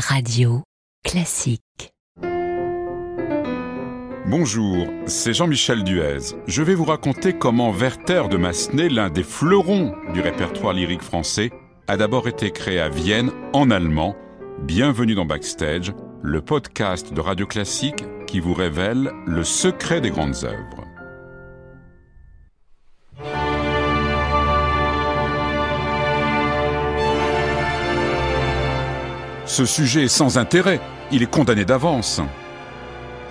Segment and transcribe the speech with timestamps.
[0.00, 0.62] Radio
[1.02, 1.90] Classique.
[4.26, 6.36] Bonjour, c'est Jean-Michel Duez.
[6.46, 11.50] Je vais vous raconter comment Werther de Massenet, l'un des fleurons du répertoire lyrique français,
[11.88, 14.14] a d'abord été créé à Vienne en allemand.
[14.62, 15.92] Bienvenue dans Backstage,
[16.22, 20.87] le podcast de Radio Classique qui vous révèle le secret des grandes œuvres.
[29.48, 30.78] Ce sujet est sans intérêt,
[31.10, 32.20] il est condamné d'avance.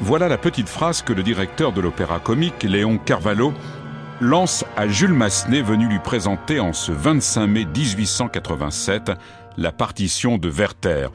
[0.00, 3.52] Voilà la petite phrase que le directeur de l'opéra comique, Léon Carvalho,
[4.22, 9.12] lance à Jules Massenet venu lui présenter en ce 25 mai 1887
[9.58, 11.08] la partition de Werther.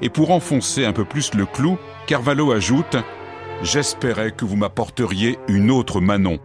[0.00, 2.96] Et pour enfoncer un peu plus le clou, Carvalho ajoute
[3.62, 6.38] J'espérais que vous m'apporteriez une autre Manon.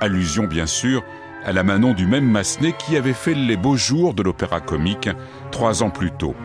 [0.00, 1.02] Allusion bien sûr
[1.44, 5.08] à la Manon du même Massenet qui avait fait les beaux jours de l'opéra comique
[5.50, 6.36] trois ans plus tôt.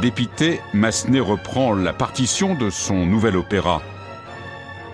[0.00, 3.82] Dépité, Massenet reprend la partition de son nouvel opéra.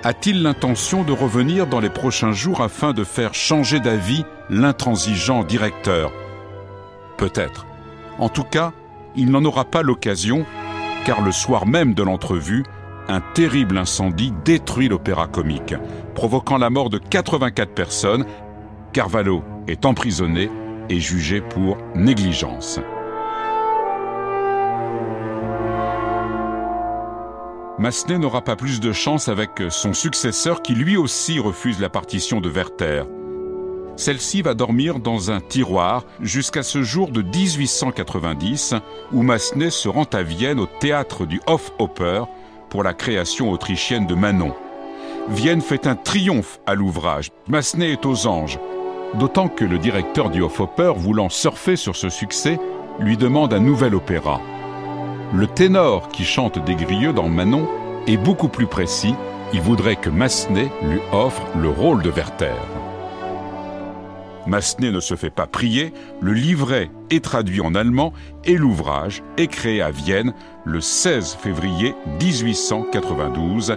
[0.02, 6.10] A-t-il l'intention de revenir dans les prochains jours afin de faire changer d'avis l'intransigeant directeur?
[7.18, 7.66] Peut-être.
[8.18, 8.72] En tout cas,
[9.14, 10.44] il n'en aura pas l'occasion,
[11.04, 12.64] car le soir même de l'entrevue,
[13.06, 15.74] un terrible incendie détruit l'opéra comique,
[16.16, 18.26] provoquant la mort de 84 personnes.
[18.92, 20.50] Carvalho est emprisonné
[20.88, 22.80] et jugé pour négligence.
[27.78, 32.40] Massenet n'aura pas plus de chance avec son successeur qui lui aussi refuse la partition
[32.40, 33.02] de Werther.
[33.96, 38.74] Celle-ci va dormir dans un tiroir jusqu'à ce jour de 1890
[39.12, 42.26] où Massenet se rend à Vienne au théâtre du Hofoper
[42.70, 44.54] pour la création autrichienne de Manon.
[45.28, 47.30] Vienne fait un triomphe à l'ouvrage.
[47.46, 48.58] Massenet est aux anges.
[49.14, 52.58] D'autant que le directeur du Hofoper, voulant surfer sur ce succès,
[52.98, 54.40] lui demande un nouvel opéra.
[55.34, 57.68] Le ténor qui chante des grieux dans Manon
[58.06, 59.14] est beaucoup plus précis.
[59.52, 62.54] Il voudrait que Massenet lui offre le rôle de Werther.
[64.46, 68.12] Massenet ne se fait pas prier, le livret est traduit en allemand
[68.44, 70.32] et l'ouvrage est créé à Vienne
[70.64, 73.76] le 16 février 1892.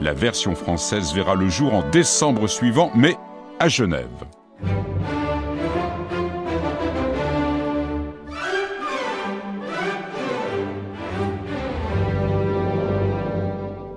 [0.00, 3.16] La version française verra le jour en décembre suivant, mais
[3.60, 4.26] à Genève.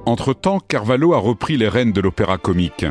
[0.09, 2.87] Entre-temps, Carvalho a repris les rênes de l'opéra comique.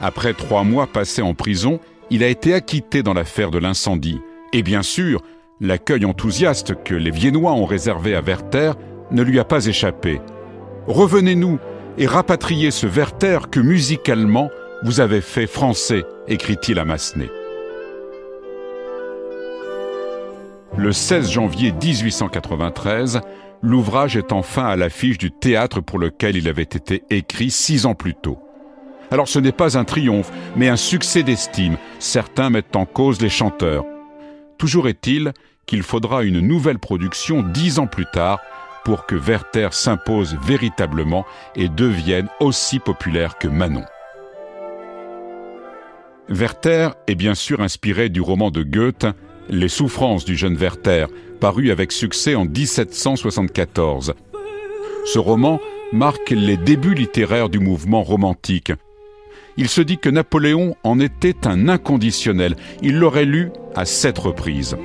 [0.00, 4.22] Après trois mois passés en prison, il a été acquitté dans l'affaire de l'incendie.
[4.54, 5.20] Et bien sûr,
[5.60, 8.72] l'accueil enthousiaste que les Viennois ont réservé à Werther
[9.10, 10.22] ne lui a pas échappé.
[10.86, 11.58] Revenez-nous
[11.98, 14.48] et rapatriez ce Werther que musicalement
[14.82, 17.28] vous avez fait français, écrit-il à Massenet.
[20.78, 23.20] Le 16 janvier 1893,
[23.62, 27.94] l'ouvrage est enfin à l'affiche du théâtre pour lequel il avait été écrit six ans
[27.94, 28.38] plus tôt.
[29.10, 31.76] Alors ce n'est pas un triomphe, mais un succès d'estime.
[31.98, 33.84] Certains mettent en cause les chanteurs.
[34.56, 35.32] Toujours est-il
[35.66, 38.40] qu'il faudra une nouvelle production dix ans plus tard
[38.84, 43.84] pour que Werther s'impose véritablement et devienne aussi populaire que Manon.
[46.28, 49.06] Werther est bien sûr inspiré du roman de Goethe,
[49.48, 51.06] Les souffrances du jeune Werther,
[51.40, 54.14] paru avec succès en 1774.
[55.06, 55.58] Ce roman
[55.92, 58.72] marque les débuts littéraires du mouvement romantique.
[59.56, 62.54] Il se dit que Napoléon en était un inconditionnel.
[62.82, 64.76] Il l'aurait lu à sept reprises.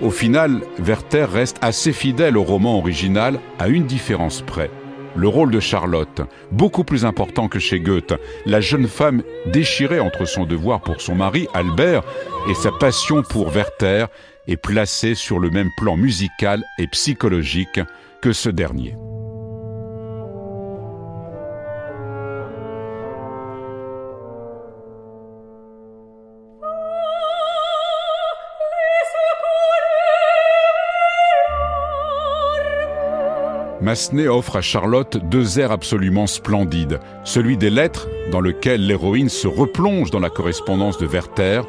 [0.00, 4.70] Au final, Werther reste assez fidèle au roman original à une différence près
[5.18, 8.14] le rôle de Charlotte, beaucoup plus important que chez Goethe,
[8.46, 12.04] la jeune femme déchirée entre son devoir pour son mari, Albert,
[12.48, 14.06] et sa passion pour Werther,
[14.46, 17.80] est placée sur le même plan musical et psychologique
[18.22, 18.94] que ce dernier.
[33.88, 37.00] Massenet offre à Charlotte deux airs absolument splendides.
[37.24, 41.62] Celui des lettres, dans lequel l'héroïne se replonge dans la correspondance de Werther,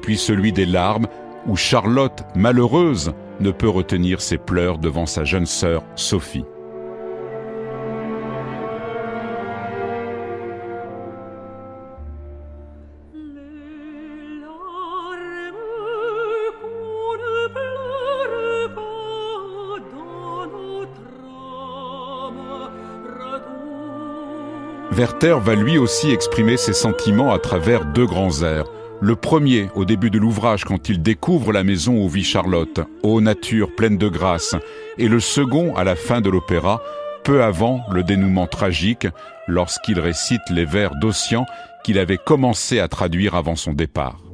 [0.00, 1.08] puis celui des larmes,
[1.44, 6.44] où Charlotte, malheureuse, ne peut retenir ses pleurs devant sa jeune sœur Sophie.
[24.96, 28.64] Werther va lui aussi exprimer ses sentiments à travers deux grands airs.
[29.02, 33.20] Le premier, au début de l'ouvrage, quand il découvre la maison où vit Charlotte, ô
[33.20, 34.54] nature pleine de grâce,
[34.96, 36.82] et le second, à la fin de l'opéra,
[37.24, 39.06] peu avant le dénouement tragique,
[39.46, 41.44] lorsqu'il récite les vers d'Ossian
[41.84, 44.25] qu'il avait commencé à traduire avant son départ.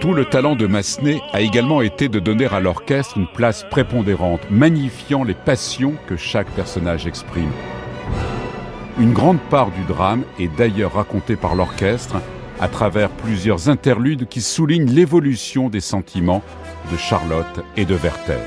[0.00, 4.48] Tout le talent de Massenet a également été de donner à l'orchestre une place prépondérante,
[4.48, 7.50] magnifiant les passions que chaque personnage exprime.
[9.00, 12.16] Une grande part du drame est d'ailleurs racontée par l'orchestre
[12.60, 16.44] à travers plusieurs interludes qui soulignent l'évolution des sentiments
[16.92, 18.38] de Charlotte et de Werther.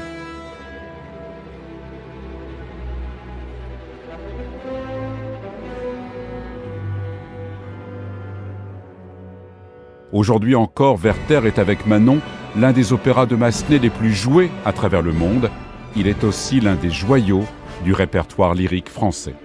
[10.13, 12.19] Aujourd'hui encore, Werther est avec Manon
[12.57, 15.49] l'un des opéras de Massenet les plus joués à travers le monde.
[15.95, 17.45] Il est aussi l'un des joyaux
[17.85, 19.35] du répertoire lyrique français.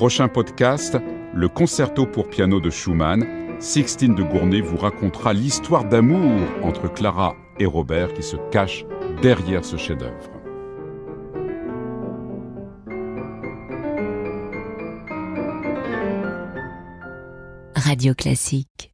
[0.00, 0.96] Prochain podcast,
[1.34, 3.22] le concerto pour piano de Schumann.
[3.58, 8.86] Sixtine de Gournay vous racontera l'histoire d'amour entre Clara et Robert qui se cache
[9.20, 10.30] derrière ce chef-d'œuvre.
[17.76, 18.89] Radio Classique